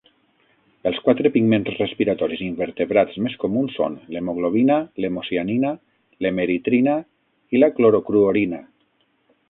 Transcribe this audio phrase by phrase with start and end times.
[0.91, 5.75] Els quatre pigments respiratoris invertebrats més comuns són l'hemoglobina, l'hemocianina,
[6.25, 7.01] l'hemeritrina
[7.59, 8.67] i la clorocruorina.